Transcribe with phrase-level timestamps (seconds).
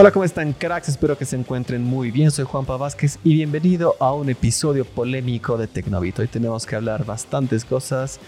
[0.00, 0.88] Hola, ¿cómo están cracks?
[0.88, 2.30] Espero que se encuentren muy bien.
[2.30, 6.20] Soy Juanpa Vázquez y bienvenido a un episodio polémico de Tecnovit.
[6.20, 8.18] Hoy tenemos que hablar bastantes cosas.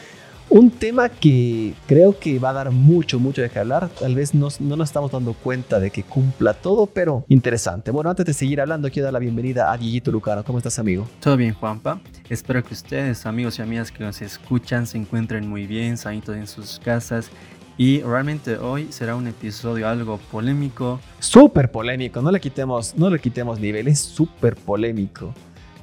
[0.50, 3.88] Un tema que creo que va a dar mucho, mucho de qué hablar.
[3.88, 7.90] Tal vez no, no nos estamos dando cuenta de que cumpla todo, pero interesante.
[7.90, 10.44] Bueno, antes de seguir hablando, quiero dar la bienvenida a Dieguito Lucano.
[10.44, 11.08] ¿Cómo estás, amigo?
[11.20, 12.02] Todo bien, Juanpa.
[12.28, 16.46] Espero que ustedes, amigos y amigas que nos escuchan, se encuentren muy bien, sanitos en
[16.46, 17.30] sus casas
[17.78, 21.00] y realmente hoy será un episodio algo polémico.
[21.18, 25.34] Súper polémico, no le quitemos, no le quitemos nivel, es súper polémico.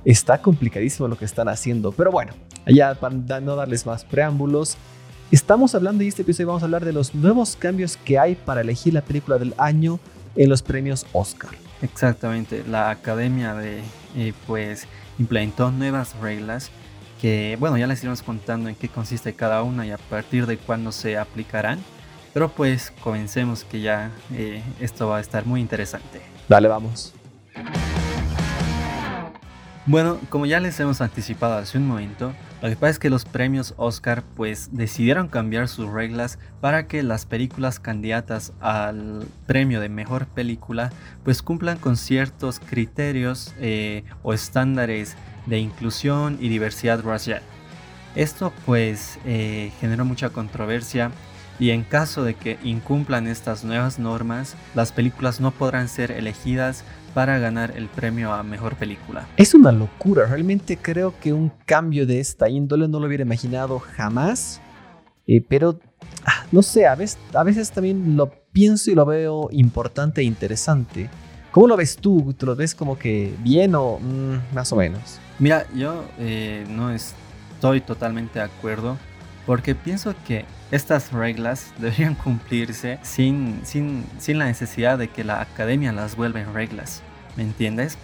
[0.05, 2.33] Está complicadísimo lo que están haciendo, pero bueno,
[2.67, 4.77] ya para no darles más preámbulos,
[5.31, 8.61] estamos hablando en este episodio vamos a hablar de los nuevos cambios que hay para
[8.61, 9.99] elegir la película del año
[10.35, 11.51] en los premios Oscar.
[11.81, 13.81] Exactamente, la academia de
[14.15, 14.85] eh, pues
[15.17, 16.71] implementó nuevas reglas
[17.21, 20.57] que bueno, ya les iremos contando en qué consiste cada una y a partir de
[20.57, 21.79] cuándo se aplicarán.
[22.33, 26.21] Pero pues comencemos que ya eh, esto va a estar muy interesante.
[26.47, 27.13] Dale, vamos.
[29.85, 32.31] Bueno, como ya les hemos anticipado hace un momento,
[32.61, 37.03] lo que pasa es que los premios Oscar pues decidieron cambiar sus reglas para que
[37.03, 40.91] las películas candidatas al premio de mejor película
[41.23, 45.15] pues cumplan con ciertos criterios eh, o estándares
[45.45, 47.41] de inclusión y diversidad racial.
[48.15, 51.11] Esto pues eh, generó mucha controversia
[51.59, 56.85] y en caso de que incumplan estas nuevas normas, las películas no podrán ser elegidas
[57.13, 59.27] para ganar el premio a mejor película.
[59.35, 63.79] Es una locura, realmente creo que un cambio de esta índole no lo hubiera imaginado
[63.79, 64.61] jamás,
[65.27, 65.79] eh, pero
[66.25, 70.23] ah, no sé, a veces, a veces también lo pienso y lo veo importante e
[70.23, 71.09] interesante.
[71.51, 72.33] ¿Cómo lo ves tú?
[72.37, 75.19] ¿Te lo ves como que bien o mm, más o menos?
[75.39, 78.97] Mira, yo eh, no estoy totalmente de acuerdo
[79.45, 85.41] porque pienso que estas reglas deberían cumplirse sin, sin, sin la necesidad de que la
[85.41, 87.01] academia las vuelva en reglas,
[87.35, 87.97] ¿me entiendes?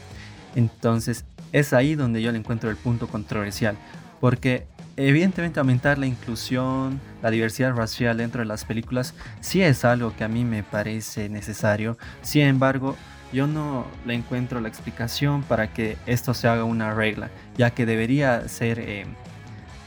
[0.55, 3.77] Entonces es ahí donde yo le encuentro el punto controversial,
[4.19, 4.67] porque
[4.97, 10.23] evidentemente aumentar la inclusión, la diversidad racial dentro de las películas sí es algo que
[10.23, 12.95] a mí me parece necesario, sin embargo
[13.33, 17.85] yo no le encuentro la explicación para que esto se haga una regla, ya que
[17.85, 19.05] debería ser, eh,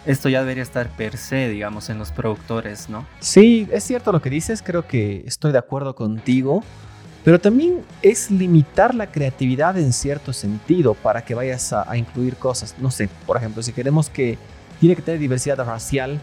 [0.07, 3.07] esto ya debería estar per se, digamos, en los productores, ¿no?
[3.21, 6.63] Sí, es cierto lo que dices, creo que estoy de acuerdo contigo,
[7.25, 12.75] pero también es limitar la creatividad en cierto sentido para que vayas a, incluir cosas.
[12.79, 14.39] No sé, por ejemplo, si queremos que
[14.81, 16.21] tiene que tener diversidad racial,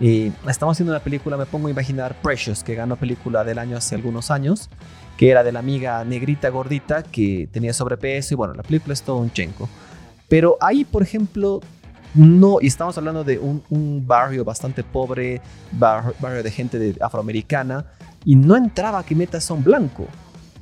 [0.00, 3.76] eh, estamos haciendo una película, me pongo a imaginar Precious, que ganó película del año
[3.76, 4.68] hace algunos años,
[5.16, 9.02] que era de la amiga negrita gordita que tenía sobrepeso y bueno, la película es
[9.02, 9.68] todo un chenco.
[10.28, 11.60] Pero ahí, por ejemplo,
[12.14, 15.40] no, y estamos hablando de un, barrio bastante pobre,
[15.72, 17.86] barrio, de gente afroamericana,
[18.24, 20.06] y no entraba que metas a un blanco.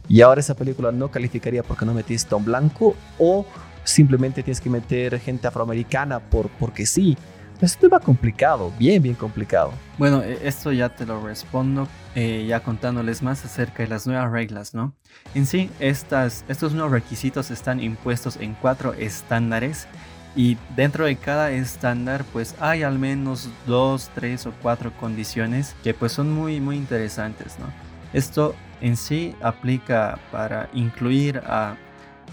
[0.08, 3.44] Y ahora esa película no calificaría porque no metiste a un blanco o
[3.84, 7.16] simplemente tienes que meter gente afroamericana por, porque sí.
[7.60, 9.72] Es un tema complicado, bien, bien complicado.
[9.96, 14.30] Bueno, e, esto ya te lo respondo, eh, ya contándoles más acerca de las nuevas
[14.30, 14.92] reglas, ¿no?
[15.34, 19.88] En sí, estos nuevos requisitos están impuestos en cuatro estándares
[20.36, 25.94] y dentro de cada estándar pues hay al menos dos, tres o cuatro condiciones que
[25.94, 27.66] pues son muy, muy interesantes, ¿no?
[28.12, 31.76] Esto en sí aplica para incluir a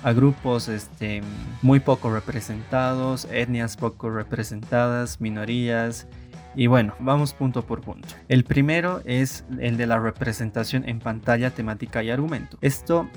[0.04, 1.22] a grupos este,
[1.62, 6.08] muy poco representados, etnias poco representadas, minorías.
[6.56, 8.08] Y bueno, vamos punto por punto.
[8.28, 12.58] El primero es el de la representación en pantalla, temática y argumento.
[12.62, 13.10] Esto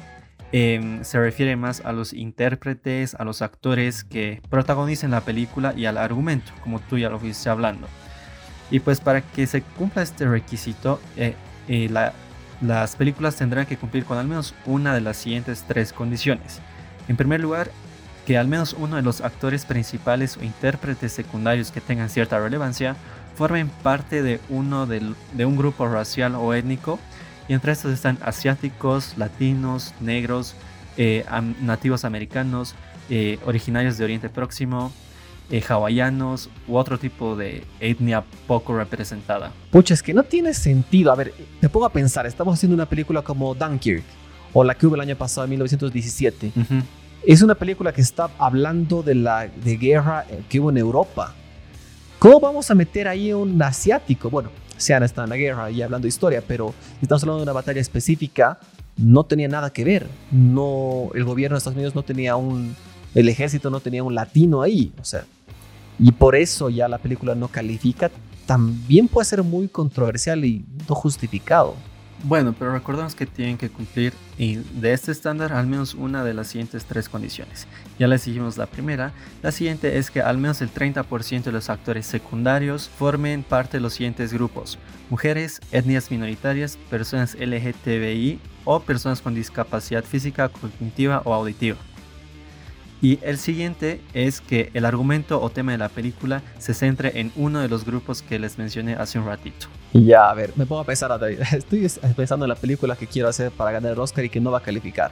[0.53, 5.87] em, se refiere más a los intérpretes, a los actores que protagonizan la película y
[5.87, 7.89] al argumento, como tú ya lo fuiste hablando.
[8.71, 11.35] Y pues para que se cumpla este requisito, eh,
[11.69, 11.89] eh,
[12.61, 16.61] las películas tendrán que cumplir con al menos una de las siguientes tres condiciones.
[17.09, 17.71] En primer lugar,
[18.27, 22.97] que al menos uno de los actores principales o intérpretes secundarios que tengan cierta relevancia
[23.37, 25.15] formen parte de uno de,
[25.45, 26.99] un grupo racial o étnico
[27.49, 30.55] y entre estos están asiáticos, latinos, negros,
[30.97, 31.25] eh,
[31.61, 32.75] nativos americanos,
[33.09, 34.93] eh, originarios de Oriente Próximo,
[35.49, 39.53] eh, hawaianos u otro tipo de etnia poco representada.
[39.71, 41.13] Pucha, es que no tiene sentido.
[41.13, 44.03] A ver, te pongo a pensar, estamos haciendo una película como Dunkirk
[44.53, 46.51] o la que hubo el año pasado, en 1917.
[47.25, 51.35] Es una película que está hablando de la de guerra eh, que hubo en Europa.
[52.19, 54.31] ¿Cómo vamos a meter ahí un asiático?
[54.31, 57.53] Bueno, Sean está en la guerra y hablando de historia, pero estamos hablando de una
[57.53, 58.59] batalla específica,
[58.97, 60.07] no tenía nada que ver.
[60.31, 62.75] No, el gobierno de Estados Unidos no tenía un,
[63.15, 65.25] el ejército no tenía un latino ahí, o sea,
[65.99, 68.11] y por eso ya la película no califica.
[68.45, 71.75] También puede ser muy controversial y no justificado.
[72.25, 76.49] Bueno, pero recordemos que tienen que cumplir de este estándar al menos una de las
[76.49, 77.67] siguientes tres condiciones.
[77.99, 79.13] Ya les dijimos la primera.
[79.43, 83.83] La siguiente es que al menos el 30% de los actores secundarios formen parte de
[83.83, 84.79] los siguientes grupos.
[85.11, 91.77] Mujeres, etnias minoritarias, personas LGTBI o personas con discapacidad física, cognitiva o auditiva.
[93.03, 97.31] Y el siguiente es que el argumento o tema de la película se centre en
[97.37, 99.67] uno de los grupos que les mencioné hace un ratito.
[100.05, 101.19] Ya, a ver, me pongo a pensar,
[101.53, 104.51] estoy pensando en la película que quiero hacer para ganar el Oscar y que no
[104.51, 105.11] va a calificar.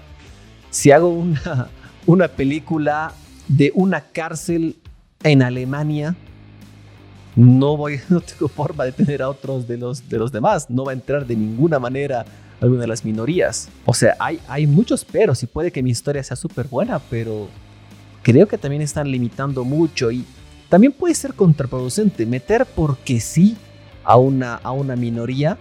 [0.70, 1.68] Si hago una,
[2.06, 3.12] una película
[3.48, 4.76] de una cárcel
[5.22, 6.14] en Alemania,
[7.36, 10.84] no voy, no tengo forma de tener a otros de los, de los demás, no
[10.84, 12.24] va a entrar de ninguna manera
[12.60, 13.68] alguna de las minorías.
[13.86, 17.48] O sea, hay, hay muchos peros y puede que mi historia sea súper buena, pero
[18.22, 20.24] creo que también están limitando mucho y
[20.68, 23.56] también puede ser contraproducente meter porque sí
[24.04, 25.58] a una, a una minoría.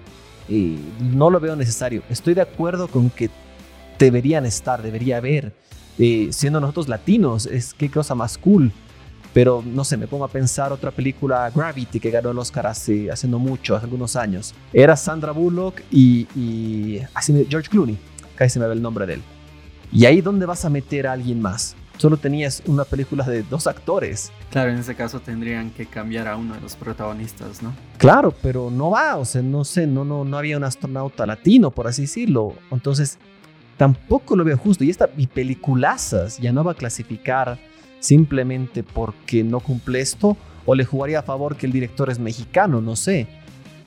[0.50, 2.04] Eh, no lo veo necesario.
[2.10, 3.30] Estoy de acuerdo con que
[3.98, 5.54] deberían estar, debería haber.
[6.00, 8.72] Eh, siendo nosotros latinos, es qué cosa más cool.
[9.34, 13.10] Pero no sé, me pongo a pensar otra película, Gravity, que ganó el Oscar hace,
[13.28, 14.54] no mucho, hace algunos años.
[14.72, 17.02] Era Sandra Bullock y, y
[17.50, 17.98] George Clooney.
[18.36, 19.22] Casi se me ve el nombre de él.
[19.92, 21.76] Y ahí, ¿dónde vas a meter a alguien más?
[21.98, 24.32] Solo tenías una película de dos actores.
[24.52, 27.74] Claro, en ese caso tendrían que cambiar a uno de los protagonistas, ¿no?
[27.98, 31.72] Claro, pero no va, o sea, no sé, no, no, no había un astronauta latino,
[31.72, 32.56] por así decirlo.
[32.72, 33.18] Entonces,
[33.78, 34.84] tampoco lo veo justo.
[34.84, 37.58] Y esta y peliculazas ya no va a clasificar
[38.00, 40.36] simplemente porque no cumple esto,
[40.66, 43.28] o le jugaría a favor que el director es mexicano, no sé.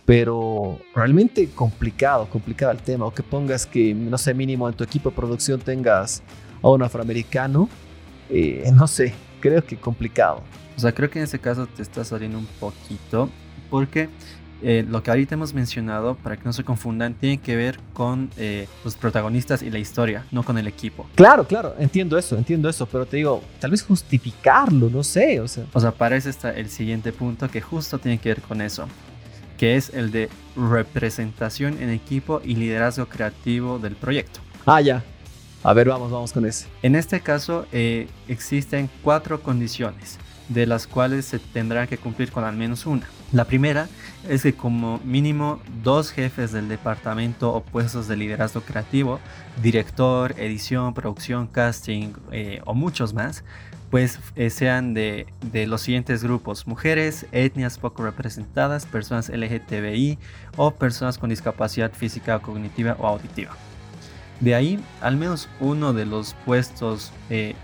[0.05, 3.07] Pero realmente complicado, complicado el tema.
[3.07, 6.23] O que pongas que, no sé, mínimo en tu equipo de producción tengas
[6.63, 7.69] a un afroamericano
[8.31, 10.43] eh, no sé, creo que complicado.
[10.77, 13.31] O sea, creo que en ese caso te está saliendo un poquito,
[13.71, 14.09] porque
[14.63, 18.31] eh, lo que ahorita hemos mencionado, para que no se confundan, tiene que ver con
[18.37, 21.07] eh, los protagonistas y la historia, no con el equipo.
[21.15, 25.49] Claro, claro, entiendo eso, entiendo eso, pero te digo, tal vez justificarlo, no sé, o
[25.49, 25.65] sea.
[25.73, 28.87] O sea, para eso está el siguiente punto que justo tiene que ver con eso,
[29.59, 34.41] que es el de representación en equipo y liderazgo creativo del proyecto.
[34.65, 35.05] Ah, ya,
[35.67, 36.69] a ver, vamos, vamos con ese.
[36.83, 40.17] En este caso eh, existen cuatro condiciones,
[40.49, 43.09] de las cuales se tendrá que cumplir con al menos una.
[43.33, 43.89] La primera
[44.29, 49.19] es que como mínimo dos jefes del departamento o puestos de liderazgo creativo,
[49.61, 53.43] director, edición, producción, casting eh, o muchos más,
[53.91, 60.17] pues eh, sean de, de, los siguientes grupos, mujeres, etnias poco representadas, personas LGTBI
[60.57, 63.57] o personas con discapacidad física, cognitiva o auditiva.
[64.41, 67.55] De ahí, al menos uno de los puestos eh,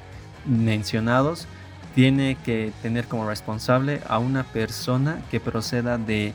[0.46, 1.46] mencionados
[1.94, 6.34] tiene que tener como responsable a una persona que proceda de,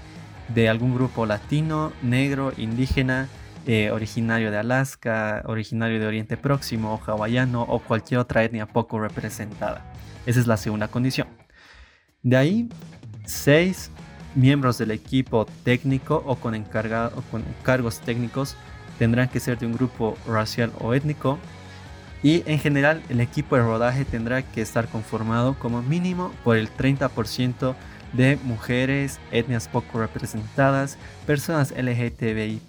[0.69, 3.27] algún grupo latino, negro, indígena,
[3.65, 9.83] eh, originario de Alaska, originario de Oriente Próximo hawaiano o cualquier otra etnia poco representada.
[10.25, 11.27] Esa es la segunda condición.
[12.21, 12.69] De ahí,
[13.25, 13.91] seis
[14.35, 18.55] miembros del equipo técnico o con, encargado, o con cargos técnicos
[18.99, 21.37] tendrán que ser de un grupo racial o étnico
[22.23, 26.69] y en general el equipo de rodaje tendrá que estar conformado como mínimo por el
[26.69, 27.75] 30%
[28.13, 32.61] de mujeres, etnias poco representadas, personas LGTBI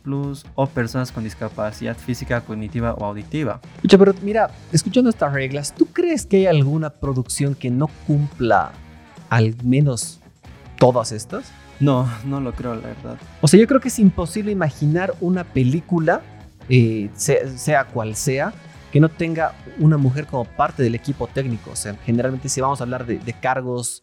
[0.55, 3.61] o personas con discapacidad física, cognitiva o auditiva.
[3.89, 8.73] Pero mira, escuchando estas reglas, ¿tú crees que hay alguna producción que no cumpla
[9.31, 10.20] al menos
[10.79, 11.51] todas estas?
[11.81, 13.19] No, no lo creo, la verdad.
[13.41, 16.23] O sea, yo creo que es imposible imaginar una película,
[16.69, 18.53] eh, sea, cual sea,
[18.93, 21.70] que no tenga una mujer como parte del equipo técnico.
[21.70, 24.03] O sea, generalmente si vamos a hablar de, de cargos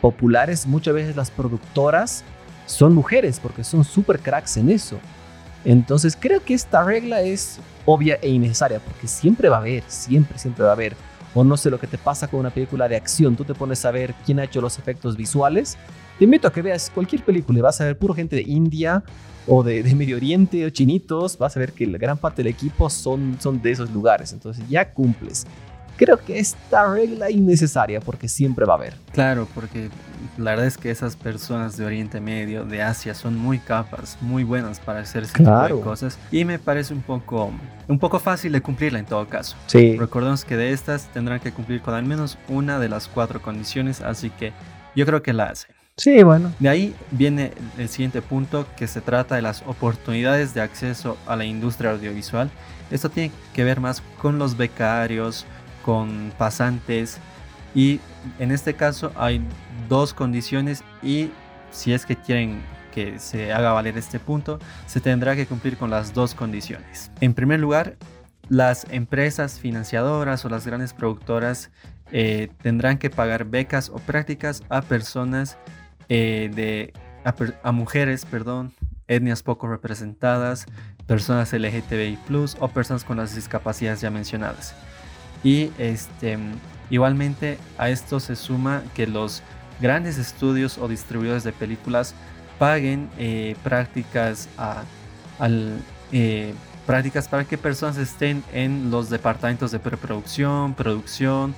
[0.00, 2.24] populares, muchas veces las productoras
[2.66, 4.98] son mujeres porque son súper cracks en eso.
[5.64, 10.38] Entonces creo que esta regla es obvia e innecesaria porque siempre va a haber, siempre,
[10.38, 10.96] siempre va a haber.
[11.34, 13.84] O no sé lo que te pasa con una película de acción, tú te pones
[13.84, 15.78] a ver quién ha hecho los efectos visuales
[16.18, 19.02] te invito a que veas cualquier película y vas a ver puro gente de India
[19.46, 22.88] o de, Medio Oriente o chinitos, vas a ver que la gran parte del equipo
[22.90, 25.46] son, son de esos lugares, entonces ya cumples.
[25.96, 28.94] Creo que esta regla es innecesaria porque siempre va a haber.
[29.12, 29.88] Claro, porque
[30.38, 34.42] la verdad es que esas personas de Oriente Medio, de Asia, son muy capas, muy
[34.42, 36.18] buenas para hacer ese tipo de cosas.
[36.32, 37.50] Y me parece un poco,
[37.88, 39.54] un poco fácil de cumplirla en todo caso.
[39.66, 39.96] Sí.
[39.96, 44.00] Recordemos que de estas tendrán que cumplir con al menos una de las cuatro condiciones,
[44.00, 44.52] así que
[44.96, 45.81] yo creo que la hacen.
[45.96, 46.52] Sí, bueno.
[46.58, 51.36] De ahí viene el siguiente punto que se trata de las oportunidades de acceso a
[51.36, 52.50] la industria audiovisual.
[52.90, 55.46] Esto tiene que ver más con los becarios,
[55.84, 57.18] con pasantes
[57.74, 58.00] y
[58.38, 59.42] en este caso hay
[59.88, 61.30] dos condiciones y
[61.70, 65.90] si es que quieren que se haga valer este punto, se tendrá que cumplir con
[65.90, 67.10] las dos condiciones.
[67.20, 67.96] En primer lugar,
[68.48, 71.70] las empresas financiadoras o las grandes productoras
[72.12, 75.56] eh, tendrán que pagar becas o prácticas a personas
[76.08, 76.92] eh, de
[77.62, 78.72] a, mujeres, perdón,
[79.08, 80.66] etnias poco representadas,
[81.06, 82.18] personas LGTBI+,
[82.60, 84.74] o personas con las discapacidades ya mencionadas.
[85.44, 86.38] Y este,
[86.90, 89.42] igualmente a esto se suma que los
[89.80, 92.14] grandes estudios o distribuidores de películas
[92.58, 94.84] paguen eh, prácticas, a,
[95.38, 95.78] al,
[96.12, 96.54] eh,
[96.86, 101.54] prácticas para que personas estén en los departamentos de preproducción, producción,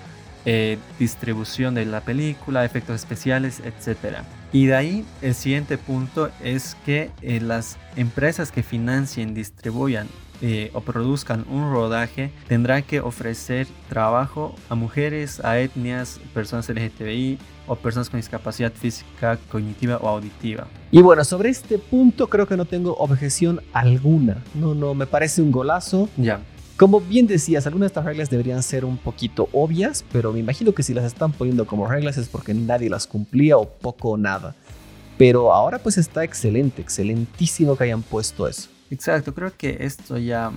[0.47, 4.19] eh, distribución de la película, efectos especiales, etc.
[4.53, 10.09] Y de ahí el siguiente punto es que las empresas que financien, distribuyan
[10.43, 17.39] eh, o produzcan un rodaje tendrán que ofrecer trabajo a mujeres, a etnias, personas LGTBI
[17.67, 20.67] o personas con discapacidad física, cognitiva o auditiva.
[20.91, 24.43] Y bueno, sobre este punto creo que no tengo objeción alguna.
[24.55, 26.09] No, no, me parece un golazo.
[26.17, 26.41] Ya.
[26.77, 30.75] Como bien decías, algunas de estas reglas deberían ser un poquito obvias, pero me imagino
[30.75, 34.17] que si las están poniendo como reglas es porque nadie las cumplía o poco o
[34.17, 34.57] nada.
[35.17, 38.69] Pero ahora pues está excelente, excelentísimo que hayan puesto eso.
[38.91, 40.51] Exacto, creo que esto ya...
[40.51, 40.55] Mm,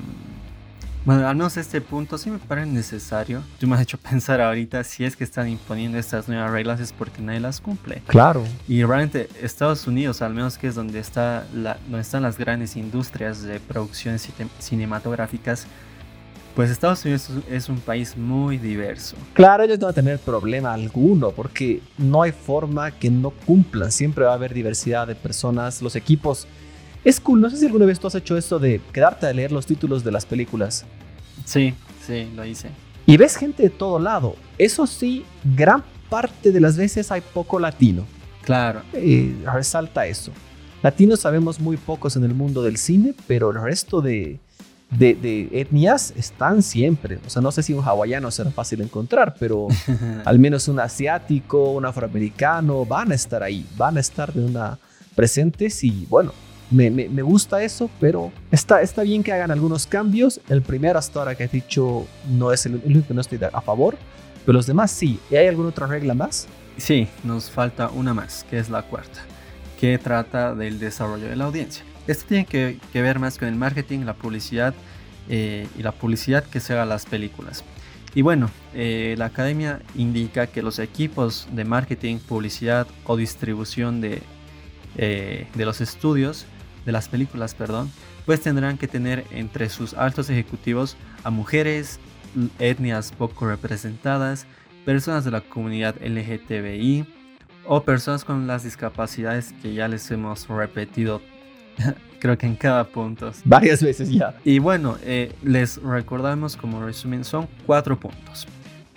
[1.05, 3.41] bueno, al menos este punto sí me parece necesario.
[3.59, 6.91] Tú me has hecho pensar ahorita si es que están imponiendo estas nuevas reglas es
[6.91, 8.01] porque nadie las cumple.
[8.07, 8.43] Claro.
[8.67, 12.75] Y realmente Estados Unidos, al menos que es donde, está la, donde están las grandes
[12.75, 14.27] industrias de producciones
[14.59, 15.67] cinematográficas,
[16.57, 19.15] pues Estados Unidos es un país muy diverso.
[19.33, 23.91] Claro, ellos no van a tener problema alguno porque no hay forma que no cumplan.
[23.91, 25.83] Siempre va a haber diversidad de personas.
[25.83, 26.47] Los equipos
[27.03, 29.51] es cool, no sé si alguna vez tú has hecho esto de quedarte a leer
[29.51, 30.83] los títulos de las películas.
[31.45, 32.69] Sí, sí, lo hice.
[33.05, 34.35] Y ves gente de todo lado.
[34.57, 38.03] Eso sí, gran parte de las veces hay poco latino.
[38.41, 38.81] Claro.
[38.93, 40.31] Eh, resalta eso.
[40.81, 44.39] Latinos sabemos muy pocos en el mundo del cine, pero el resto de,
[44.89, 47.19] de, etnias están siempre.
[47.25, 49.67] O sea, no sé si un hawaiano será fácil encontrar, pero
[50.25, 54.79] al menos un asiático, un afroamericano van a estar ahí, van a estar de una
[55.15, 56.31] presentes y bueno,
[56.69, 60.39] me, me, gusta eso, pero está, está bien que hagan algunos cambios.
[60.49, 63.61] El primero hasta ahora que he dicho no es el único que no estoy a
[63.61, 63.97] favor,
[64.45, 65.19] pero los demás sí.
[65.31, 66.47] ¿Y hay alguna otra regla más?
[66.77, 69.21] Sí, nos falta una más, que es la cuarta,
[69.79, 71.83] que trata del desarrollo de la audiencia.
[72.07, 74.73] Esto tiene que, que ver más con el marketing, la publicidad
[75.29, 77.63] eh, y la publicidad que se haga las películas.
[78.15, 84.21] Y bueno, eh, la academia indica que los equipos de marketing, publicidad o distribución de,
[84.95, 86.45] eh, de los estudios
[86.85, 87.91] de las películas, perdón,
[88.25, 91.99] pues tendrán que tener entre sus altos ejecutivos a mujeres,
[92.57, 94.47] etnias poco representadas,
[94.85, 97.05] personas de la comunidad LGTBI
[97.65, 101.21] o personas con las discapacidades que ya les hemos repetido
[102.19, 103.31] creo que en cada punto.
[103.45, 104.35] Varias veces ya.
[104.43, 108.47] Y bueno, eh, les recordamos como resumen, son cuatro puntos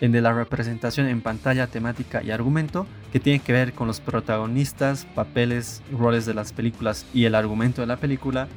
[0.00, 4.00] el de la representación en pantalla, temática y argumento, que tiene que ver con los
[4.00, 8.48] protagonistas, papeles, roles de las películas y el argumento de la película.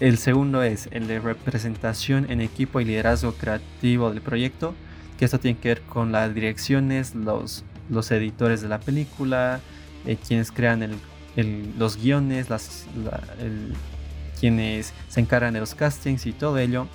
[0.00, 4.74] El segundo es el de representación en equipo y liderazgo creativo del proyecto,
[5.18, 9.60] que esto tiene que ver con las direcciones, los, los editores de la película,
[10.06, 10.82] eh, quienes crean
[11.42, 12.46] los guiones,
[14.38, 16.86] quienes se encargan de los castings y todo ello.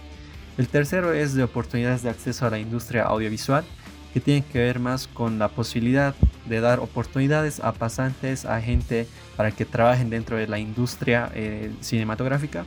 [0.58, 3.66] El tercero es de oportunidades de acceso a la industria audiovisual,
[4.14, 9.08] que tiene que ver más con la posibilidad de dar oportunidades a pasantes, a gente
[9.36, 12.66] para que trabajen dentro de la industria eh, cinematográfica.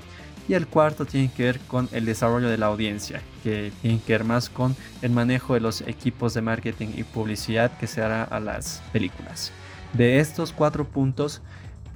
[0.48, 4.12] Y el cuarto tiene que ver con el desarrollo de la audiencia, que tiene que
[4.12, 8.24] ver más con el manejo de los equipos de marketing y publicidad que se hará
[8.24, 9.52] a las películas.
[9.92, 11.40] De estos cuatro puntos,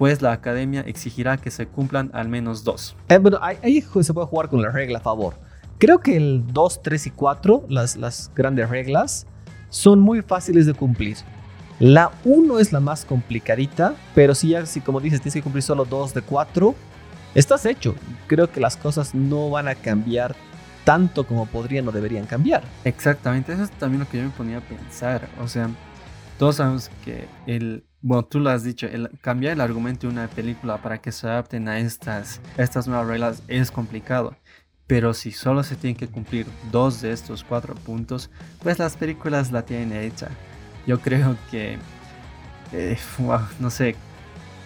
[0.02, 2.96] pues la academia exigirá que se cumplan al menos dos.
[3.08, 5.34] Eh, bueno, ahí se puede jugar con la regla a favor.
[5.78, 9.28] Creo que el 2, 3 y 4, las, las grandes reglas,
[9.68, 11.18] son muy fáciles de cumplir.
[11.78, 15.62] La 1 es la más complicadita, pero si ya, si como dices, tienes que cumplir
[15.62, 16.74] solo 2 de 4,
[17.36, 17.94] estás hecho.
[18.26, 20.34] Creo que las cosas no van a cambiar
[20.82, 22.64] tanto como podrían o deberían cambiar.
[22.82, 25.28] Exactamente, eso es también lo que yo me ponía a pensar.
[25.40, 25.70] O sea,
[26.40, 28.88] todos sabemos que el, bueno, tú lo has dicho,
[29.20, 33.42] cambiar el argumento de una película para que se adapten a estas, estas nuevas reglas
[33.48, 34.36] es complicado.
[34.86, 38.30] Pero si solo se tienen que cumplir dos de estos cuatro puntos,
[38.62, 40.28] pues las películas la tienen hecha.
[40.86, 41.78] Yo creo que,
[42.72, 42.98] eh,
[43.60, 43.94] no sé,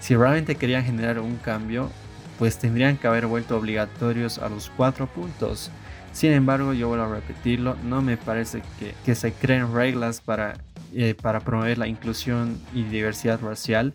[0.01, 1.91] si realmente querían generar un cambio,
[2.39, 5.71] pues tendrían que haber vuelto obligatorios a los cuatro puntos.
[6.13, 8.63] Sin embargo, yo vuelvo a repetirlo, no me parece
[9.05, 10.55] que, se creen reglas para,
[10.95, 13.93] eh, para promover la inclusión y diversidad racial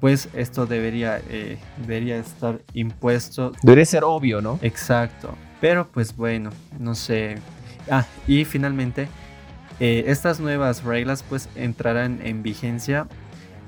[0.00, 3.52] pues esto debería, eh, debería estar impuesto.
[3.62, 4.58] Debería ser obvio, ¿no?
[4.62, 5.34] Exacto.
[5.60, 7.36] Pero pues bueno, no sé.
[7.90, 9.08] Ah, y finalmente,
[9.78, 13.08] eh, estas nuevas reglas pues entrarán en vigencia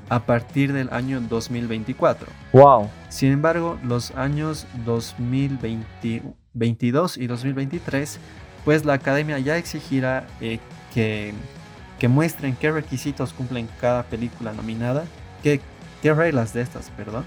[0.08, 2.26] a partir del año 2024.
[2.52, 2.88] Wow.
[3.08, 8.18] Sin embargo, los años 2022 y 2023,
[8.64, 10.58] pues la academia ya exigirá eh,
[10.94, 11.34] que,
[12.02, 15.04] que muestren qué requisitos cumplen cada película nominada,
[15.40, 15.60] qué,
[16.02, 17.24] qué reglas de estas, perdón.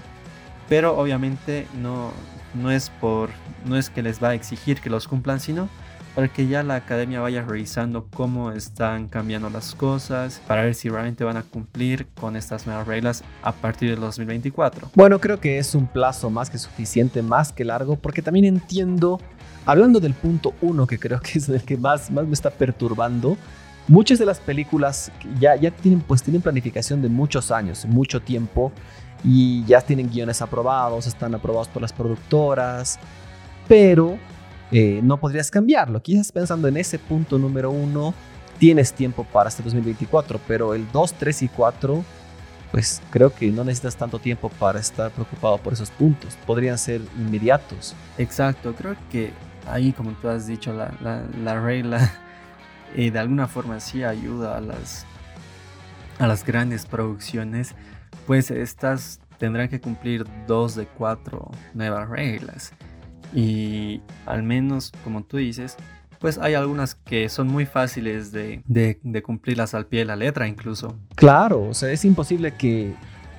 [0.68, 2.10] Pero obviamente no,
[2.52, 3.30] no, es por,
[3.64, 5.70] no es que les va a exigir que los cumplan, sino
[6.14, 10.90] para que ya la academia vaya revisando cómo están cambiando las cosas, para ver si
[10.90, 14.90] realmente van a cumplir con estas nuevas reglas a partir del 2024.
[14.94, 19.22] Bueno, creo que es un plazo más que suficiente, más que largo, porque también entiendo,
[19.64, 23.38] hablando del punto uno, que creo que es el que más, más me está perturbando,
[23.88, 28.72] muchas de las películas ya, ya tienen, pues, tienen planificación de muchos años, mucho tiempo,
[29.24, 32.98] y ya tienen guiones aprobados, están aprobados por las productoras,
[33.66, 34.18] pero
[34.70, 36.02] eh, no podrías cambiarlo.
[36.02, 38.14] Quizás pensando en ese punto número uno,
[38.58, 42.04] tienes tiempo para este 2024, pero el 2, 3 y 4,
[42.72, 46.36] pues creo que no necesitas tanto tiempo para estar preocupado por esos puntos.
[46.46, 47.94] Podrían ser inmediatos.
[48.18, 49.32] Exacto, creo que
[49.66, 50.92] ahí, como tú has dicho, la,
[51.42, 52.12] la, regla
[52.94, 55.06] eh, de alguna forma sí ayuda a las,
[56.18, 57.74] a las grandes producciones,
[58.26, 62.72] pues estas tendrán que cumplir dos de cuatro nuevas reglas.
[63.34, 65.76] Y al menos, como tú dices,
[66.18, 70.48] pues hay algunas que son muy fáciles de, de, cumplirlas al pie de la letra
[70.48, 70.96] incluso.
[71.14, 72.94] Claro, o sea, es imposible que,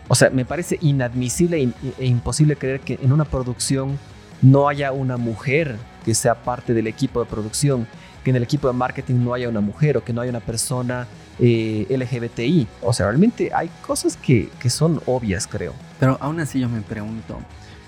[0.07, 3.97] o sea, me parece inadmisible e, e imposible creer que en una producción
[4.41, 7.87] no haya una mujer que sea parte del equipo de producción,
[8.27, 10.41] que en el equipo de marketing no haya una mujer o que no haya una
[10.41, 11.07] persona
[11.39, 12.67] eh, LGBTI.
[12.81, 15.73] O sea, realmente hay cosas que, que son obvias, creo.
[15.97, 17.39] Pero aún así yo me pregunto,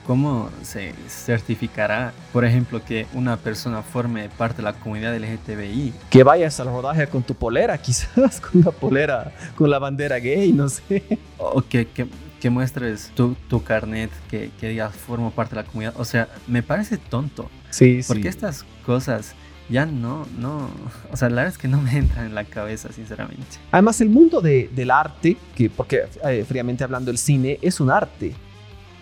[0.07, 5.93] ¿Cómo se certificará, por ejemplo, que una persona forme parte de la comunidad LGTBI?
[6.09, 10.53] Que vayas al rodaje con tu polera, quizás con una polera, con la bandera gay,
[10.53, 11.19] no sé.
[11.37, 15.93] O que, que, muestres tu, tu carnet que, que digas formo parte de la comunidad.
[15.97, 17.47] O sea, me parece tonto.
[17.69, 18.07] Sí, sí.
[18.07, 19.35] Porque estas cosas
[19.69, 20.69] ya no, no,
[21.11, 23.57] o sea, la verdad es que no me entran en la cabeza, sinceramente.
[23.71, 27.91] Además, el mundo de, del arte, que porque eh, fríamente hablando el cine es un
[27.91, 28.33] arte,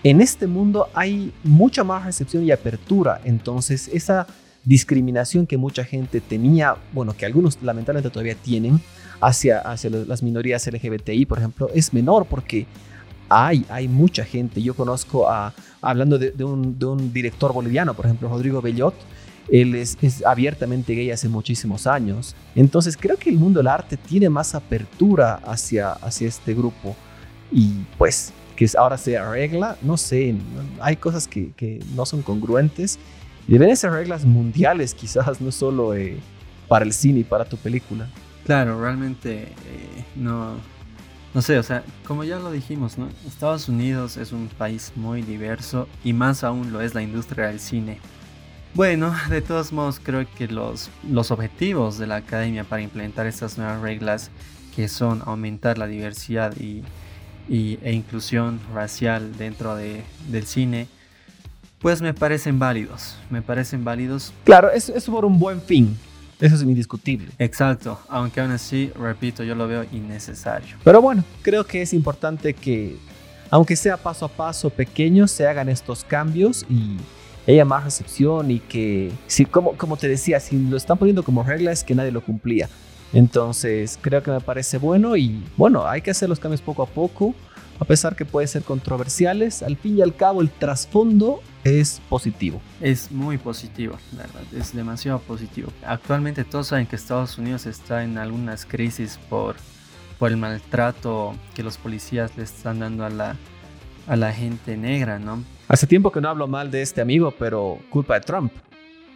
[0.03, 4.27] en este mundo hay mucha más recepción y apertura, entonces esa
[4.63, 8.81] discriminación que mucha gente tenía, bueno, que algunos lamentablemente todavía tienen
[9.21, 12.67] hacia, hacia las minorías LGBTI, por ejemplo, es menor porque
[13.29, 14.61] hay, hay mucha gente.
[14.61, 18.93] Yo conozco a, hablando de, un, de un, director boliviano, por ejemplo, Rodrigo Bellot,
[19.49, 22.35] él es, abiertamente gay hace muchísimos años.
[22.55, 26.95] Entonces creo que el mundo del arte tiene más apertura hacia, hacia este grupo.
[27.51, 30.35] Y pues que ahora se arregla, no sé,
[30.81, 32.99] hay cosas que, no son congruentes.
[33.47, 36.17] Deben ser reglas mundiales quizás, no solo eh,
[36.67, 38.09] para el cine y para tu película.
[38.43, 40.55] Claro, realmente eh, no,
[41.33, 43.07] no sé, o sea, como ya lo dijimos, ¿no?
[43.25, 47.59] Estados Unidos es un país muy diverso y más aún lo es la industria del
[47.59, 47.99] cine.
[48.77, 53.57] Bueno, de todos modos creo que los, los objetivos de la academia para implementar estas
[53.57, 54.29] nuevas reglas
[54.75, 56.83] que son aumentar la diversidad y
[57.49, 60.87] y, e inclusión racial dentro de, del cine,
[61.79, 64.33] pues me parecen válidos, me parecen válidos.
[64.43, 65.97] Claro, es, es por un buen fin,
[66.39, 67.29] eso es indiscutible.
[67.39, 70.77] Exacto, aunque aún así, repito, yo lo veo innecesario.
[70.83, 72.97] Pero bueno, creo que es importante que,
[73.49, 76.97] aunque sea paso a paso pequeño, se hagan estos cambios y
[77.47, 81.43] haya más recepción y que, si, como, como te decía, si lo están poniendo como
[81.43, 82.69] regla es que nadie lo cumplía.
[83.13, 86.87] Entonces creo que me parece bueno y bueno, hay que hacer los cambios poco a
[86.87, 87.33] poco,
[87.79, 92.59] a pesar que pueden ser controversiales, al fin y al cabo el trasfondo es positivo.
[92.81, 95.71] Es muy positivo, la verdad, es demasiado positivo.
[95.85, 99.55] Actualmente todos saben que Estados Unidos está en algunas crisis por,
[100.19, 103.37] por el maltrato que los policías le están dando a la,
[104.07, 105.43] a la gente negra, ¿no?
[105.67, 108.51] Hace tiempo que no hablo mal de este amigo, pero culpa de Trump.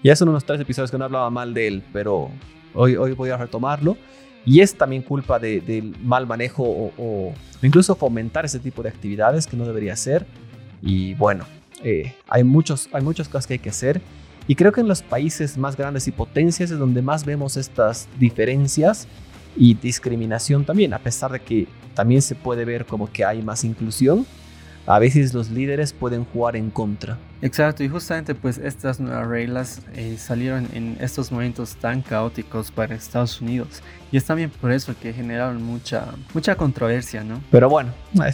[0.03, 2.29] Ya son unos tres episodios que no hablaba mal de él, pero
[2.73, 3.97] Hoy, hoy voy a retomarlo.
[4.45, 9.55] Y es también culpa del mal manejo o, incluso fomentar ese tipo de actividades que
[9.55, 10.25] no debería ser.
[10.81, 11.45] Y bueno,
[11.83, 14.01] eh, hay, muchos, hay muchas cosas que hay que hacer.
[14.47, 18.07] Y creo que en los países más grandes y potencias es donde más vemos estas
[18.17, 19.07] diferencias
[19.55, 23.63] y discriminación también, a pesar de que también se puede ver como que hay más
[23.63, 24.25] inclusión.
[24.85, 27.17] A veces los líderes pueden jugar en contra.
[27.41, 32.93] Exacto, y justamente pues estas nuevas reglas eh, salieron en estos momentos tan caóticos para
[32.95, 33.81] Estados Unidos.
[34.11, 37.41] Y es también por eso que generaron mucha, mucha controversia, ¿no?
[37.49, 37.93] Pero bueno,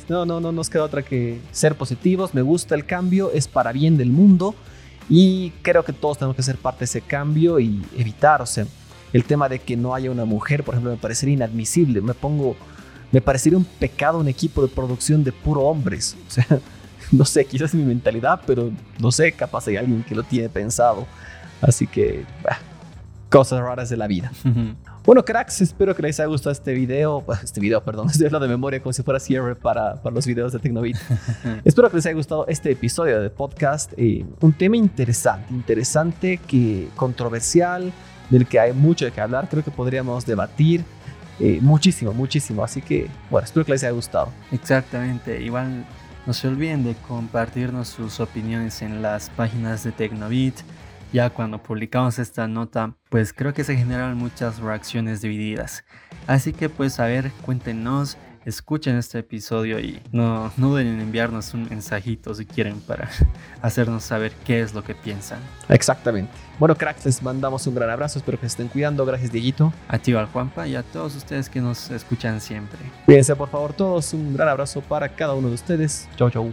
[0.09, 2.33] no, no, no nos queda otra que ser positivos.
[2.33, 4.55] Me gusta el cambio, es para bien del mundo.
[5.09, 8.65] Y creo que todos tenemos que ser parte de ese cambio y evitar, o sea,
[9.13, 12.01] el tema de que no haya una mujer, por ejemplo, me parecería inadmisible.
[12.01, 12.57] Me pongo,
[13.11, 16.15] me parecería un pecado un equipo de producción de puro hombres.
[16.27, 16.45] O sea,
[17.11, 20.49] no sé, quizás es mi mentalidad, pero no sé, capaz hay alguien que lo tiene
[20.49, 21.05] pensado.
[21.61, 22.25] Así que,
[23.29, 24.31] cosas raras de la vida.
[25.05, 27.23] Bueno, cracks, espero que les haya gustado este video.
[27.43, 30.51] Este video, perdón, estoy hablando de memoria como si fuera cierre para, para los videos
[30.51, 30.97] de Tecnovit.
[31.63, 33.93] espero que les haya gustado este episodio de podcast.
[33.95, 37.93] Eh, un tema interesante, interesante, que controversial,
[38.29, 39.47] del que hay mucho de qué hablar.
[39.49, 40.83] Creo que podríamos debatir.
[41.39, 42.63] Eh, muchísimo, muchísimo.
[42.63, 44.31] Así que, bueno, espero que les haya gustado.
[44.51, 45.41] Exactamente.
[45.41, 45.85] Igual
[46.25, 50.55] no se olviden de compartirnos sus opiniones en las páginas de Tecnovit.
[51.13, 55.85] Ya cuando publicamos esta nota, pues creo que se generaron muchas reacciones divididas.
[56.27, 61.53] Así que pues a ver, cuéntenos escuchen este episodio y no, no duden en enviarnos
[61.53, 63.09] un mensajito si quieren para
[63.61, 65.39] hacernos saber qué es lo que piensan.
[65.67, 66.31] Exactamente.
[66.57, 68.19] Bueno, cracks, les mandamos un gran abrazo.
[68.19, 69.05] Espero que se estén cuidando.
[69.05, 69.73] Gracias, Dieguito.
[69.89, 72.79] A ti, al Juanpa, y a todos ustedes que nos escuchan siempre.
[73.05, 74.13] Cuídense, por favor, todos.
[74.13, 76.07] Un gran abrazo para cada uno de ustedes.
[76.15, 76.49] Chau, chau.